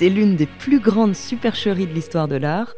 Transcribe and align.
C'est 0.00 0.08
l'une 0.08 0.34
des 0.34 0.46
plus 0.46 0.80
grandes 0.80 1.14
supercheries 1.14 1.86
de 1.86 1.92
l'histoire 1.92 2.26
de 2.26 2.36
l'art. 2.36 2.72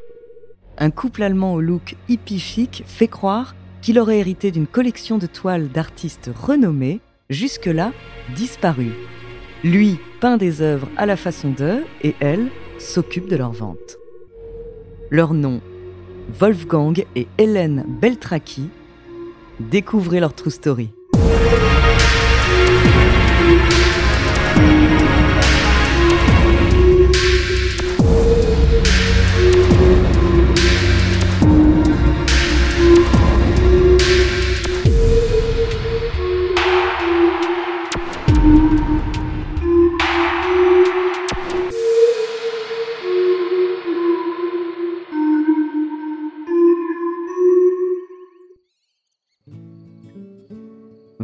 Un 0.77 0.91
couple 0.91 1.23
allemand 1.23 1.55
au 1.55 1.61
look 1.61 1.95
hippie 2.09 2.41
chic 2.41 2.83
fait 2.85 3.07
croire 3.07 3.55
qu'il 3.81 4.01
aurait 4.01 4.19
hérité 4.19 4.51
d'une 4.51 4.67
collection 4.67 5.19
de 5.19 5.29
toiles 5.29 5.69
d'artistes 5.69 6.33
renommés, 6.35 7.01
jusque-là 7.31 7.93
disparus. 8.35 8.91
Lui 9.63 10.01
peint 10.21 10.37
des 10.37 10.63
œuvres 10.63 10.89
à 10.97 11.07
la 11.07 11.17
façon 11.17 11.51
d'eux 11.51 11.85
et 12.03 12.17
elle 12.19 12.49
s'occupe 12.81 13.29
de 13.29 13.37
leur 13.37 13.53
vente. 13.53 13.99
Leur 15.09 15.33
nom, 15.33 15.61
Wolfgang 16.41 17.05
et 17.15 17.29
Hélène 17.39 17.85
Beltraki. 18.01 18.69
Découvrez 19.61 20.19
leur 20.19 20.35
true 20.35 20.51
story. 20.51 20.91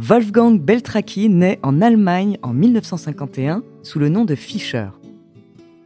Wolfgang 0.09 0.59
Beltraki 0.59 1.29
naît 1.29 1.59
en 1.61 1.81
Allemagne 1.81 2.39
en 2.41 2.51
1951 2.51 3.61
sous 3.83 3.99
le 3.99 4.09
nom 4.09 4.25
de 4.25 4.33
Fischer. 4.33 4.87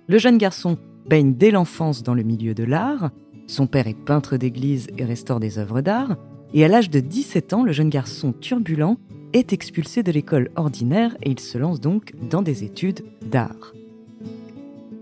Le 0.07 0.17
jeune 0.17 0.37
garçon 0.37 0.77
baigne 1.09 1.33
dès 1.33 1.51
l'enfance 1.51 2.03
dans 2.03 2.13
le 2.13 2.23
milieu 2.23 2.53
de 2.53 2.63
l'art. 2.63 3.11
Son 3.47 3.67
père 3.67 3.85
est 3.85 4.01
peintre 4.01 4.37
d'église 4.37 4.87
et 4.97 5.03
restaure 5.03 5.41
des 5.41 5.59
œuvres 5.59 5.81
d'art. 5.81 6.15
Et 6.53 6.63
à 6.63 6.69
l'âge 6.69 6.89
de 6.89 7.01
17 7.01 7.51
ans, 7.51 7.63
le 7.65 7.73
jeune 7.73 7.89
garçon 7.89 8.31
turbulent 8.31 8.95
est 9.33 9.51
expulsé 9.51 10.03
de 10.03 10.11
l'école 10.13 10.51
ordinaire 10.55 11.17
et 11.21 11.29
il 11.29 11.41
se 11.41 11.57
lance 11.57 11.81
donc 11.81 12.13
dans 12.29 12.41
des 12.41 12.63
études 12.63 13.03
d'art. 13.29 13.73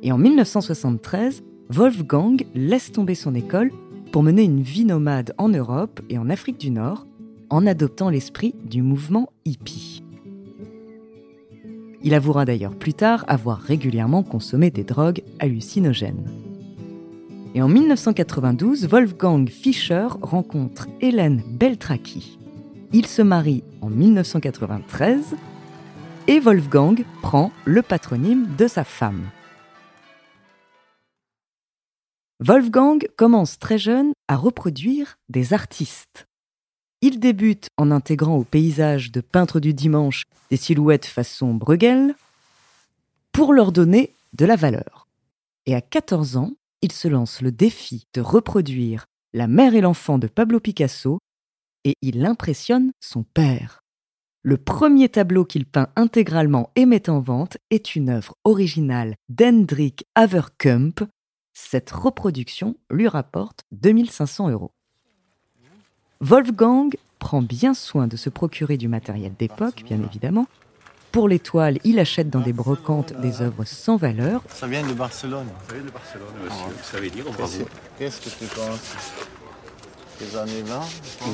Et 0.02 0.12
en 0.12 0.18
1973, 0.18 1.44
Wolfgang 1.70 2.44
laisse 2.56 2.92
tomber 2.92 3.14
son 3.14 3.36
école 3.36 3.70
pour 4.12 4.24
mener 4.24 4.42
une 4.42 4.64
vie 4.64 4.86
nomade 4.86 5.36
en 5.38 5.50
Europe 5.50 6.02
et 6.10 6.18
en 6.18 6.32
Afrique 6.32 6.60
du 6.60 6.72
Nord 6.72 7.06
en 7.52 7.68
adoptant 7.68 8.10
l'esprit 8.10 8.56
du 8.64 8.82
mouvement 8.82 9.30
hippie. 9.46 10.04
Il 12.02 12.16
avouera 12.16 12.46
d'ailleurs 12.46 12.76
plus 12.76 12.94
tard 12.94 13.26
avoir 13.28 13.60
régulièrement 13.60 14.24
consommé 14.24 14.72
des 14.72 14.84
drogues 14.84 15.22
hallucinogènes. 15.40 16.32
Et 17.54 17.62
en 17.62 17.68
1992, 17.68 18.88
Wolfgang 18.88 19.50
Fischer 19.50 20.08
rencontre 20.22 20.88
Hélène 21.02 21.44
Beltraki. 21.46 22.40
Il 22.94 23.06
se 23.06 23.22
marie 23.22 23.64
en 23.82 23.90
1993 23.90 25.36
et 26.28 26.40
Wolfgang 26.40 27.04
prend 27.22 27.52
le 27.66 27.82
patronyme 27.82 28.48
de 28.58 28.68
sa 28.68 28.86
femme. 28.86 29.30
Wolfgang 32.40 33.06
commence 33.18 33.60
très 33.60 33.78
jeune 33.78 34.14
à 34.28 34.38
reproduire 34.38 35.18
des 35.30 35.54
artistes. 35.54 36.31
Il 37.04 37.20
débute 37.20 37.68
en 37.78 37.90
intégrant 37.90 38.38
au 38.38 38.44
paysage 38.44 39.12
de 39.12 39.22
peintre 39.22 39.60
du 39.60 39.74
dimanche 39.74 40.26
des 40.52 40.58
silhouettes 40.58 41.08
façon 41.08 41.56
Bruegel 41.56 42.14
pour 43.32 43.54
leur 43.54 43.72
donner 43.72 44.14
de 44.34 44.46
la 44.46 44.56
valeur. 44.56 45.08
Et 45.66 45.74
à 45.74 45.82
14 45.82 46.38
ans, 46.38 46.54
il 46.84 46.92
se 46.92 47.08
lance 47.08 47.42
le 47.42 47.52
défi 47.52 48.06
de 48.14 48.22
reproduire 48.22 49.06
La 49.34 49.48
mère 49.48 49.74
et 49.74 49.82
l'enfant 49.82 50.20
de 50.20 50.28
Pablo 50.28 50.60
Picasso 50.60 51.18
et 51.86 51.96
il 52.04 52.24
impressionne 52.24 52.92
son 53.00 53.24
père. 53.24 53.82
Le 54.44 54.58
premier 54.58 55.10
tableau 55.10 55.46
qu'il 55.46 55.66
peint 55.66 55.90
intégralement 55.96 56.70
et 56.76 56.86
met 56.86 57.10
en 57.10 57.20
vente 57.20 57.58
est 57.72 57.96
une 57.96 58.10
œuvre 58.10 58.36
originale 58.44 59.16
d'Hendrik 59.30 60.06
Haverkump. 60.14 61.08
Cette 61.54 61.92
reproduction 61.92 62.76
lui 62.92 63.08
rapporte 63.08 63.62
2500 63.72 64.50
euros. 64.50 64.72
Wolfgang 66.22 66.96
prend 67.18 67.42
bien 67.42 67.74
soin 67.74 68.08
de 68.08 68.16
se 68.16 68.30
procurer 68.30 68.78
du 68.78 68.88
matériel 68.88 69.34
d'époque, 69.40 69.82
bien 69.84 70.00
évidemment. 70.04 70.46
Pour 71.12 71.28
les 71.28 71.40
toiles, 71.40 71.80
il 71.84 71.98
achète 71.98 72.30
dans 72.30 72.40
des 72.42 72.54
brocantes 72.54 73.14
des 73.22 73.42
œuvres 73.42 73.66
sans 73.66 73.98
valeur. 73.98 74.44
Ça 74.48 74.68
vient 74.68 74.86
de 74.86 74.94
Barcelone. 74.94 75.48
Ça 75.68 75.74
vient 75.74 75.84
de 75.84 75.90
Barcelone, 75.90 76.28
monsieur. 76.44 76.66
Vous 76.78 76.84
savez 76.84 77.10
dire, 77.10 77.26
bravo. 77.26 77.68
Qu'est-ce 77.98 78.22
que 78.22 78.30
tu 78.30 78.46
penses 78.54 78.96
Les 80.22 80.38
années 80.38 80.62
20 80.62 80.80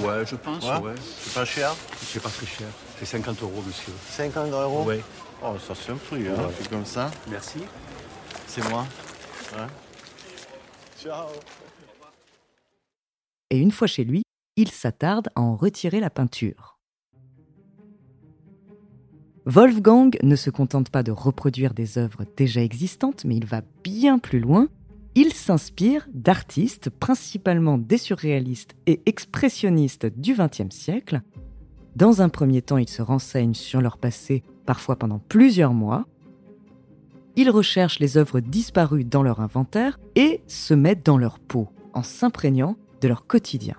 Ouais, 0.08 0.26
je 0.26 0.36
pense, 0.38 0.64
ouais. 0.64 0.78
Ouais. 0.78 0.96
C'est 1.22 1.34
pas 1.34 1.46
cher 1.46 1.76
C'est 2.02 2.24
pas 2.24 2.30
très 2.30 2.46
cher. 2.46 2.68
C'est 2.98 3.06
50 3.06 3.44
euros, 3.44 3.64
monsieur. 3.68 3.94
50 4.12 4.52
euros 4.54 4.86
Ouais. 4.86 5.04
Oh, 5.44 5.56
ça 5.60 5.74
c'est 5.76 5.92
un 5.92 5.98
prix, 5.98 6.28
hein. 6.30 6.50
C'est 6.58 6.70
comme 6.70 6.86
ça. 6.86 7.12
Merci. 7.30 7.60
C'est 8.48 8.68
moi. 8.70 8.86
Ouais. 9.54 9.68
Ciao. 11.04 11.28
Et 13.50 13.60
une 13.60 13.72
fois 13.72 13.88
chez 13.88 14.04
lui, 14.06 14.24
il 14.58 14.70
s'attarde 14.72 15.30
à 15.36 15.42
en 15.42 15.56
retirer 15.56 16.00
la 16.00 16.10
peinture. 16.10 16.78
Wolfgang 19.46 20.18
ne 20.24 20.36
se 20.36 20.50
contente 20.50 20.90
pas 20.90 21.04
de 21.04 21.12
reproduire 21.12 21.74
des 21.74 21.98
œuvres 21.98 22.26
déjà 22.36 22.62
existantes, 22.62 23.24
mais 23.24 23.38
il 23.38 23.46
va 23.46 23.62
bien 23.84 24.20
plus 24.20 24.42
loin. 24.42 24.68
Il 25.16 25.32
s'inspire 25.32 26.06
d'artistes, 26.14 26.90
principalement 26.90 27.78
des 27.78 27.98
surréalistes 27.98 28.76
et 28.88 29.02
expressionnistes 29.06 30.06
du 30.06 30.34
XXe 30.34 30.76
siècle. 30.76 31.22
Dans 31.96 32.22
un 32.22 32.28
premier 32.28 32.62
temps, 32.62 32.78
il 32.78 32.90
se 32.90 33.02
renseigne 33.02 33.54
sur 33.54 33.80
leur 33.80 33.98
passé, 33.98 34.44
parfois 34.66 34.98
pendant 34.98 35.20
plusieurs 35.20 35.74
mois. 35.74 36.06
Il 37.38 37.50
recherche 37.50 38.00
les 38.00 38.18
œuvres 38.18 38.42
disparues 38.42 39.06
dans 39.06 39.24
leur 39.24 39.40
inventaire 39.40 39.98
et 40.16 40.42
se 40.48 40.74
met 40.74 40.96
dans 40.96 41.18
leur 41.18 41.40
peau, 41.40 41.70
en 41.94 42.04
s'imprégnant 42.04 42.76
de 43.00 43.08
leur 43.08 43.28
quotidien. 43.28 43.76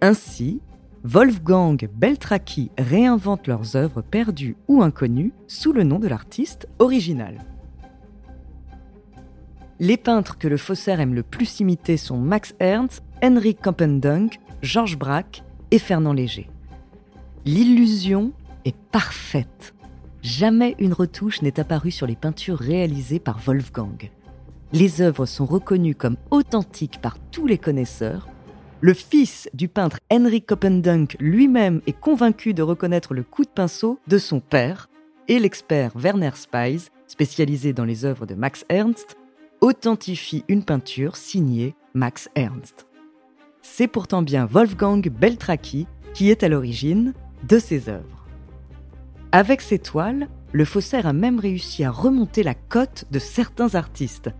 Ainsi, 0.00 0.60
Wolfgang 1.04 1.88
Beltraki 1.94 2.70
réinvente 2.76 3.46
leurs 3.46 3.76
œuvres 3.76 4.02
perdues 4.02 4.56
ou 4.68 4.82
inconnues 4.82 5.32
sous 5.46 5.72
le 5.72 5.84
nom 5.84 5.98
de 5.98 6.08
l'artiste 6.08 6.68
original. 6.78 7.38
Les 9.78 9.96
peintres 9.96 10.38
que 10.38 10.48
le 10.48 10.56
faussaire 10.56 11.00
aime 11.00 11.14
le 11.14 11.22
plus 11.22 11.60
imiter 11.60 11.96
sont 11.96 12.18
Max 12.18 12.54
Ernst, 12.60 13.02
Henrik 13.22 13.60
Kompendunk, 13.60 14.40
Georges 14.62 14.98
Braque 14.98 15.44
et 15.70 15.78
Fernand 15.78 16.12
Léger. 16.12 16.50
L'illusion 17.44 18.32
est 18.64 18.76
parfaite. 18.90 19.74
Jamais 20.22 20.74
une 20.78 20.92
retouche 20.92 21.42
n'est 21.42 21.60
apparue 21.60 21.90
sur 21.90 22.06
les 22.06 22.16
peintures 22.16 22.58
réalisées 22.58 23.20
par 23.20 23.38
Wolfgang. 23.38 24.10
Les 24.72 25.00
œuvres 25.00 25.26
sont 25.26 25.46
reconnues 25.46 25.94
comme 25.94 26.16
authentiques 26.30 27.00
par 27.00 27.18
tous 27.30 27.46
les 27.46 27.58
connaisseurs. 27.58 28.28
Le 28.82 28.92
fils 28.92 29.48
du 29.54 29.68
peintre 29.68 30.00
Henrik 30.12 30.46
Kopendunk 30.46 31.16
lui-même 31.18 31.80
est 31.86 31.98
convaincu 31.98 32.52
de 32.52 32.62
reconnaître 32.62 33.14
le 33.14 33.22
coup 33.22 33.42
de 33.44 33.48
pinceau 33.48 33.98
de 34.06 34.18
son 34.18 34.40
père, 34.40 34.90
et 35.28 35.38
l'expert 35.38 35.92
Werner 35.96 36.32
Spies, 36.34 36.90
spécialisé 37.06 37.72
dans 37.72 37.86
les 37.86 38.04
œuvres 38.04 38.26
de 38.26 38.34
Max 38.34 38.66
Ernst, 38.68 39.16
authentifie 39.62 40.44
une 40.48 40.62
peinture 40.62 41.16
signée 41.16 41.74
Max 41.94 42.28
Ernst. 42.34 42.86
C'est 43.62 43.88
pourtant 43.88 44.22
bien 44.22 44.44
Wolfgang 44.44 45.08
Beltraki 45.08 45.86
qui 46.12 46.30
est 46.30 46.42
à 46.42 46.48
l'origine 46.48 47.14
de 47.48 47.58
ces 47.58 47.88
œuvres. 47.88 48.26
Avec 49.32 49.62
ses 49.62 49.78
toiles, 49.78 50.28
le 50.52 50.64
faussaire 50.64 51.06
a 51.06 51.12
même 51.12 51.40
réussi 51.40 51.82
à 51.82 51.90
remonter 51.90 52.42
la 52.42 52.54
cote 52.54 53.06
de 53.10 53.18
certains 53.18 53.74
artistes. 53.74 54.30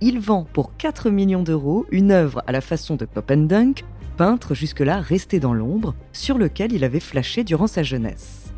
Il 0.00 0.18
vend 0.20 0.44
pour 0.52 0.76
4 0.76 1.10
millions 1.10 1.42
d'euros 1.42 1.86
une 1.90 2.10
œuvre 2.10 2.42
à 2.46 2.52
la 2.52 2.60
façon 2.60 2.96
de 2.96 3.04
Popendunk, 3.04 3.84
peintre 4.16 4.54
jusque-là 4.54 5.00
resté 5.00 5.40
dans 5.40 5.54
l'ombre, 5.54 5.94
sur 6.12 6.38
lequel 6.38 6.72
il 6.72 6.84
avait 6.84 7.00
flashé 7.00 7.44
durant 7.44 7.66
sa 7.66 7.82
jeunesse. 7.82 8.52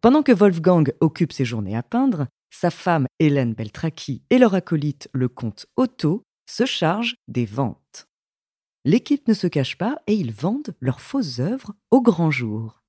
Pendant 0.00 0.22
que 0.22 0.32
Wolfgang 0.32 0.92
occupe 1.00 1.32
ses 1.32 1.44
journées 1.44 1.76
à 1.76 1.82
peindre, 1.82 2.26
sa 2.50 2.70
femme 2.70 3.06
Hélène 3.18 3.54
Beltraki 3.54 4.22
et 4.30 4.38
leur 4.38 4.54
acolyte 4.54 5.08
le 5.12 5.28
comte 5.28 5.66
Otto 5.76 6.24
se 6.46 6.66
chargent 6.66 7.16
des 7.28 7.46
ventes. 7.46 8.08
L'équipe 8.84 9.26
ne 9.28 9.34
se 9.34 9.46
cache 9.46 9.78
pas 9.78 9.96
et 10.06 10.14
ils 10.14 10.32
vendent 10.32 10.74
leurs 10.80 11.00
fausses 11.00 11.38
œuvres 11.38 11.72
au 11.90 12.02
grand 12.02 12.30
jour. 12.30 12.81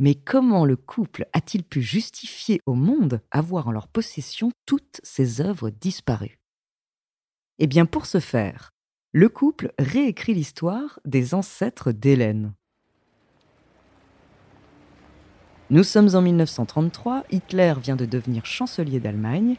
Mais 0.00 0.14
comment 0.14 0.64
le 0.64 0.76
couple 0.76 1.26
a-t-il 1.32 1.64
pu 1.64 1.82
justifier 1.82 2.60
au 2.66 2.74
monde 2.74 3.20
avoir 3.32 3.66
en 3.66 3.72
leur 3.72 3.88
possession 3.88 4.52
toutes 4.64 5.00
ces 5.02 5.40
œuvres 5.40 5.70
disparues? 5.70 6.38
Eh 7.58 7.66
bien 7.66 7.84
pour 7.84 8.06
ce 8.06 8.20
faire, 8.20 8.70
le 9.12 9.28
couple 9.28 9.72
réécrit 9.78 10.34
l'histoire 10.34 11.00
des 11.04 11.34
ancêtres 11.34 11.90
d'Hélène. 11.90 12.52
Nous 15.70 15.82
sommes 15.82 16.14
en 16.14 16.22
1933, 16.22 17.24
Hitler 17.30 17.74
vient 17.82 17.96
de 17.96 18.06
devenir 18.06 18.46
chancelier 18.46 19.00
d'Allemagne, 19.00 19.56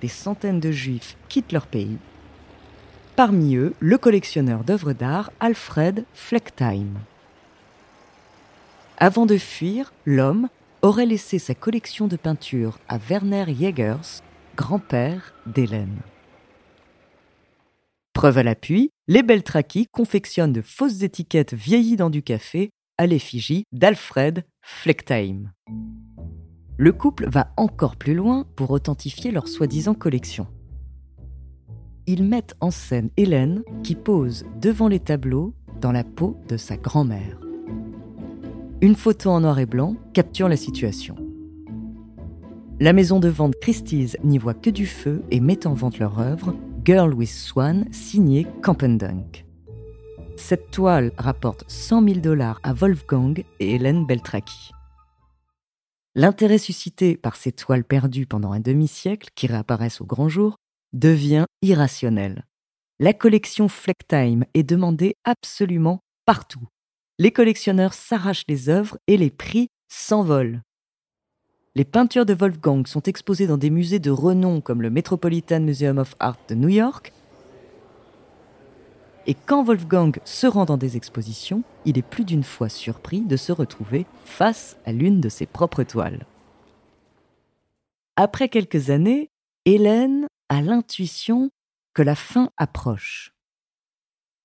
des 0.00 0.08
centaines 0.08 0.60
de 0.60 0.70
juifs 0.70 1.16
quittent 1.28 1.52
leur 1.52 1.66
pays. 1.66 1.98
Parmi 3.16 3.56
eux, 3.56 3.74
le 3.80 3.98
collectionneur 3.98 4.64
d'œuvres 4.64 4.92
d'art 4.92 5.30
Alfred 5.40 6.06
Fleckheim. 6.14 6.94
Avant 9.04 9.26
de 9.26 9.36
fuir, 9.36 9.92
l'homme 10.06 10.48
aurait 10.82 11.06
laissé 11.06 11.40
sa 11.40 11.56
collection 11.56 12.06
de 12.06 12.14
peintures 12.14 12.78
à 12.86 12.98
Werner 12.98 13.46
Jägers, 13.48 14.22
grand-père 14.54 15.34
d'Hélène. 15.44 15.98
Preuve 18.12 18.38
à 18.38 18.42
l'appui, 18.44 18.90
les 19.08 19.24
Beltraki 19.24 19.88
confectionnent 19.90 20.52
de 20.52 20.62
fausses 20.62 21.02
étiquettes 21.02 21.52
vieillies 21.52 21.96
dans 21.96 22.10
du 22.10 22.22
café 22.22 22.70
à 22.96 23.08
l'effigie 23.08 23.64
d'Alfred 23.72 24.44
Fleckheim. 24.60 25.50
Le 26.76 26.92
couple 26.92 27.28
va 27.28 27.52
encore 27.56 27.96
plus 27.96 28.14
loin 28.14 28.46
pour 28.54 28.70
authentifier 28.70 29.32
leur 29.32 29.48
soi-disant 29.48 29.94
collection. 29.94 30.46
Ils 32.06 32.22
mettent 32.22 32.54
en 32.60 32.70
scène 32.70 33.10
Hélène 33.16 33.64
qui 33.82 33.96
pose 33.96 34.44
devant 34.60 34.86
les 34.86 35.00
tableaux 35.00 35.56
dans 35.80 35.90
la 35.90 36.04
peau 36.04 36.36
de 36.48 36.56
sa 36.56 36.76
grand-mère. 36.76 37.40
Une 38.82 38.96
photo 38.96 39.30
en 39.30 39.38
noir 39.38 39.60
et 39.60 39.66
blanc 39.66 39.94
capture 40.12 40.48
la 40.48 40.56
situation. 40.56 41.14
La 42.80 42.92
maison 42.92 43.20
de 43.20 43.28
vente 43.28 43.54
Christie's 43.60 44.16
n'y 44.24 44.38
voit 44.38 44.54
que 44.54 44.70
du 44.70 44.86
feu 44.86 45.22
et 45.30 45.38
met 45.38 45.68
en 45.68 45.74
vente 45.74 46.00
leur 46.00 46.18
œuvre 46.18 46.56
Girl 46.84 47.14
with 47.14 47.28
Swan 47.28 47.86
signée 47.92 48.44
Campendunk. 48.60 49.46
Cette 50.36 50.72
toile 50.72 51.12
rapporte 51.16 51.62
100 51.68 52.08
000 52.08 52.18
dollars 52.18 52.58
à 52.64 52.72
Wolfgang 52.72 53.44
et 53.60 53.76
Hélène 53.76 54.04
Beltraki. 54.04 54.72
L'intérêt 56.16 56.58
suscité 56.58 57.16
par 57.16 57.36
ces 57.36 57.52
toiles 57.52 57.84
perdues 57.84 58.26
pendant 58.26 58.50
un 58.50 58.58
demi-siècle, 58.58 59.28
qui 59.36 59.46
réapparaissent 59.46 60.00
au 60.00 60.06
grand 60.06 60.28
jour, 60.28 60.56
devient 60.92 61.44
irrationnel. 61.62 62.46
La 62.98 63.12
collection 63.12 63.68
Flecktime 63.68 64.44
est 64.54 64.64
demandée 64.64 65.14
absolument 65.24 66.00
partout. 66.26 66.66
Les 67.18 67.30
collectionneurs 67.30 67.94
s'arrachent 67.94 68.46
les 68.48 68.68
œuvres 68.68 68.98
et 69.06 69.16
les 69.16 69.30
prix 69.30 69.68
s'envolent. 69.88 70.62
Les 71.74 71.84
peintures 71.84 72.26
de 72.26 72.34
Wolfgang 72.34 72.86
sont 72.86 73.02
exposées 73.02 73.46
dans 73.46 73.56
des 73.56 73.70
musées 73.70 73.98
de 73.98 74.10
renom 74.10 74.60
comme 74.60 74.82
le 74.82 74.90
Metropolitan 74.90 75.60
Museum 75.60 75.98
of 75.98 76.14
Art 76.18 76.38
de 76.48 76.54
New 76.54 76.68
York, 76.68 77.12
et 79.26 79.34
quand 79.34 79.62
Wolfgang 79.62 80.18
se 80.24 80.46
rend 80.46 80.64
dans 80.64 80.76
des 80.76 80.96
expositions, 80.96 81.62
il 81.84 81.96
est 81.96 82.02
plus 82.02 82.24
d'une 82.24 82.42
fois 82.42 82.68
surpris 82.68 83.20
de 83.20 83.36
se 83.36 83.52
retrouver 83.52 84.06
face 84.24 84.76
à 84.84 84.92
l'une 84.92 85.20
de 85.20 85.28
ses 85.28 85.46
propres 85.46 85.84
toiles. 85.84 86.26
Après 88.16 88.48
quelques 88.48 88.90
années, 88.90 89.30
Hélène 89.64 90.26
a 90.48 90.60
l'intuition 90.60 91.50
que 91.94 92.02
la 92.02 92.16
fin 92.16 92.50
approche. 92.56 93.32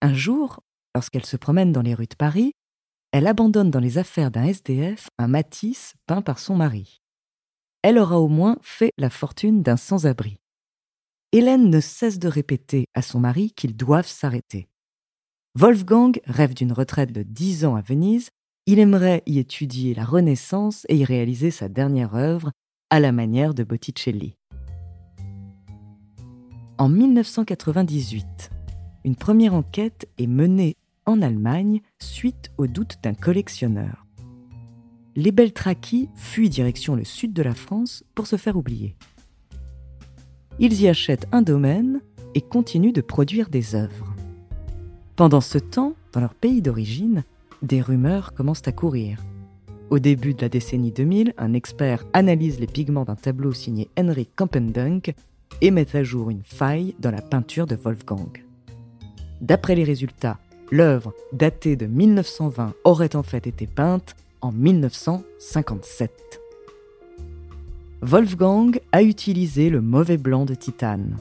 Un 0.02 0.14
jour, 0.14 0.62
lorsqu'elle 0.94 1.26
se 1.26 1.38
promène 1.38 1.72
dans 1.72 1.82
les 1.82 1.96
rues 1.96 2.08
de 2.08 2.16
Paris, 2.16 2.54
elle 3.12 3.28
abandonne 3.28 3.72
dans 3.72 3.80
les 3.80 3.98
affaires 3.98 4.32
d'un 4.32 4.44
SDF 4.44 5.10
un 5.18 5.28
Matisse 5.28 5.94
peint 6.06 6.22
par 6.22 6.40
son 6.40 6.56
mari. 6.56 7.02
Elle 7.82 7.98
aura 7.98 8.20
au 8.20 8.28
moins 8.28 8.58
fait 8.62 8.92
la 8.98 9.10
fortune 9.10 9.64
d'un 9.64 9.78
sans-abri. 9.78 10.38
Hélène 11.32 11.70
ne 11.70 11.80
cesse 11.80 12.20
de 12.20 12.28
répéter 12.28 12.86
à 12.94 13.02
son 13.02 13.20
mari 13.20 13.52
qu'ils 13.52 13.76
doivent 13.76 14.08
s'arrêter. 14.08 14.68
Wolfgang 15.56 16.20
rêve 16.26 16.54
d'une 16.54 16.72
retraite 16.72 17.12
de 17.12 17.24
10 17.24 17.66
ans 17.66 17.76
à 17.76 17.82
Venise. 17.82 18.30
Il 18.66 18.80
aimerait 18.80 19.24
y 19.26 19.40
étudier 19.40 19.94
la 19.94 20.06
Renaissance 20.06 20.86
et 20.90 20.98
y 20.98 21.06
réaliser 21.06 21.52
sa 21.52 21.70
dernière 21.70 22.16
œuvre 22.16 22.52
à 22.90 23.00
la 23.00 23.12
manière 23.12 23.54
de 23.54 23.64
Botticelli. 23.64 24.36
En 26.78 26.90
1998, 26.90 28.52
une 29.04 29.16
première 29.16 29.54
enquête 29.54 30.08
est 30.18 30.28
menée 30.28 30.76
en 31.08 31.22
Allemagne 31.24 31.82
suite 31.98 32.52
au 32.58 32.68
doute 32.68 32.98
d'un 33.02 33.16
collectionneur. 33.16 34.06
Les 35.16 35.32
Beltraki 35.32 36.10
fuient 36.16 36.50
direction 36.50 36.96
le 36.96 37.04
sud 37.04 37.34
de 37.34 37.42
la 37.42 37.56
France 37.56 38.04
pour 38.14 38.28
se 38.28 38.36
faire 38.36 38.56
oublier. 38.56 38.96
Ils 40.60 40.80
y 40.82 40.88
achètent 40.88 41.28
un 41.32 41.42
domaine 41.42 42.02
et 42.36 42.42
continuent 42.42 42.94
de 42.94 43.02
produire 43.02 43.50
des 43.50 43.74
œuvres. 43.74 44.14
Pendant 45.16 45.42
ce 45.42 45.58
temps, 45.58 45.94
dans 46.14 46.20
leur 46.20 46.36
pays 46.36 46.62
d'origine, 46.62 47.24
des 47.64 47.82
rumeurs 47.82 48.34
commencent 48.34 48.68
à 48.68 48.72
courir. 48.72 49.18
Au 49.90 50.00
début 50.00 50.34
de 50.34 50.42
la 50.42 50.50
décennie 50.50 50.92
2000, 50.92 51.34
un 51.38 51.54
expert 51.54 52.04
analyse 52.14 52.60
les 52.60 52.68
pigments 52.68 53.06
d'un 53.06 53.16
tableau 53.16 53.54
signé 53.54 53.90
Henrik 53.98 54.36
Kampendunk 54.36 55.16
et 55.62 55.72
met 55.72 55.96
à 55.96 56.04
jour 56.04 56.30
une 56.30 56.44
faille 56.44 56.94
dans 57.00 57.10
la 57.10 57.22
peinture 57.22 57.66
de 57.66 57.76
Wolfgang. 57.76 58.46
D'après 59.42 59.76
les 59.76 59.84
résultats, 59.84 60.38
l'œuvre, 60.72 61.14
datée 61.34 61.76
de 61.76 61.86
1920, 61.86 62.74
aurait 62.84 63.16
en 63.16 63.24
fait 63.24 63.48
été 63.48 63.68
peinte 63.68 64.16
en 64.42 64.52
1957. 64.52 66.42
Wolfgang 68.02 68.80
a 68.92 69.02
utilisé 69.02 69.70
le 69.70 69.82
mauvais 69.82 70.18
blanc 70.18 70.46
de 70.46 70.54
titane. 70.54 71.18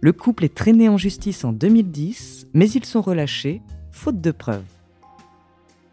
Le 0.00 0.12
couple 0.12 0.44
est 0.44 0.54
traîné 0.54 0.88
en 0.88 0.96
justice 0.96 1.44
en 1.44 1.52
2010, 1.52 2.48
mais 2.52 2.70
ils 2.70 2.84
sont 2.84 3.00
relâchés, 3.00 3.62
faute 3.90 4.20
de 4.20 4.30
preuves. 4.30 4.62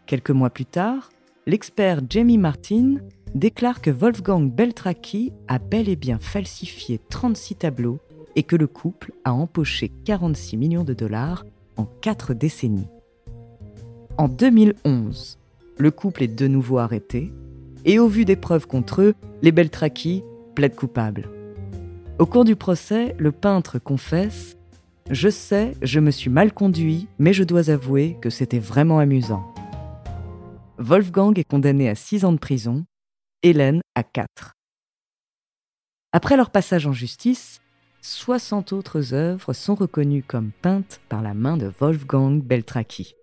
Quelques 0.06 0.30
mois 0.30 0.50
plus 0.50 0.66
tard, 0.66 1.10
l'expert 1.46 2.00
Jamie 2.08 2.38
Martin 2.38 2.96
déclare 3.34 3.80
que 3.80 3.90
Wolfgang 3.90 4.48
Beltraki 4.50 5.32
a 5.48 5.58
bel 5.58 5.88
et 5.88 5.96
bien 5.96 6.18
falsifié 6.18 7.00
36 7.08 7.56
tableaux 7.56 7.98
et 8.36 8.42
que 8.42 8.56
le 8.56 8.66
couple 8.66 9.12
a 9.24 9.32
empoché 9.32 9.90
46 10.04 10.56
millions 10.56 10.84
de 10.84 10.94
dollars 10.94 11.44
en 11.76 11.84
4 11.84 12.34
décennies. 12.34 12.88
En 14.18 14.28
2011, 14.28 15.38
le 15.78 15.90
couple 15.90 16.22
est 16.22 16.28
de 16.28 16.46
nouveau 16.46 16.78
arrêté 16.78 17.32
et 17.84 17.98
au 17.98 18.08
vu 18.08 18.24
des 18.24 18.36
preuves 18.36 18.66
contre 18.66 19.02
eux, 19.02 19.14
les 19.42 19.52
Beltraki 19.52 20.24
plaident 20.54 20.74
coupables. 20.74 21.28
Au 22.18 22.26
cours 22.26 22.44
du 22.44 22.56
procès, 22.56 23.14
le 23.18 23.30
peintre 23.30 23.78
confesse 23.78 24.56
Je 25.10 25.28
sais, 25.28 25.72
je 25.82 26.00
me 26.00 26.10
suis 26.10 26.30
mal 26.30 26.52
conduit, 26.52 27.08
mais 27.18 27.32
je 27.32 27.44
dois 27.44 27.70
avouer 27.70 28.16
que 28.20 28.30
c'était 28.30 28.58
vraiment 28.58 28.98
amusant. 28.98 29.44
Wolfgang 30.78 31.38
est 31.38 31.44
condamné 31.44 31.88
à 31.88 31.94
6 31.94 32.24
ans 32.24 32.32
de 32.32 32.38
prison, 32.38 32.84
Hélène 33.42 33.80
à 33.94 34.02
4. 34.02 34.54
Après 36.12 36.36
leur 36.36 36.50
passage 36.50 36.86
en 36.86 36.92
justice, 36.92 37.60
60 38.08 38.72
autres 38.72 39.14
œuvres 39.14 39.52
sont 39.52 39.74
reconnues 39.74 40.22
comme 40.22 40.50
peintes 40.62 41.00
par 41.08 41.22
la 41.22 41.34
main 41.34 41.56
de 41.56 41.70
Wolfgang 41.80 42.40
Beltraki 42.42 43.16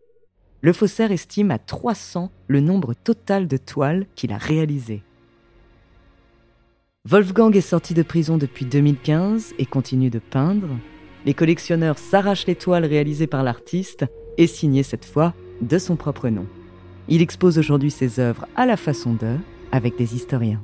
le 0.63 0.71
faussaire 0.71 1.11
estime 1.11 1.51
à 1.51 1.59
300 1.59 2.31
le 2.47 2.61
nombre 2.61 2.93
total 2.93 3.49
de 3.49 3.57
toiles 3.57 4.07
qu'il 4.15 4.31
a 4.31 4.37
réalisées. 4.37 5.03
Wolfgang 7.03 7.53
est 7.57 7.61
sorti 7.61 7.93
de 7.93 8.01
prison 8.01 8.37
depuis 8.37 8.63
2015 8.63 9.55
et 9.59 9.65
continue 9.65 10.09
de 10.09 10.19
peindre. 10.19 10.69
Les 11.25 11.33
collectionneurs 11.33 11.97
s'arrachent 11.99 12.47
les 12.47 12.55
toiles 12.55 12.85
réalisées 12.85 13.27
par 13.27 13.43
l'artiste 13.43 14.05
et 14.37 14.47
signées 14.47 14.83
cette 14.83 15.03
fois 15.03 15.33
de 15.61 15.77
son 15.77 15.97
propre 15.97 16.29
nom. 16.29 16.45
Il 17.09 17.21
expose 17.21 17.59
aujourd'hui 17.59 17.91
ses 17.91 18.21
œuvres 18.21 18.47
à 18.55 18.65
la 18.65 18.77
façon 18.77 19.13
d'eux 19.13 19.39
avec 19.73 19.97
des 19.97 20.15
historiens. 20.15 20.63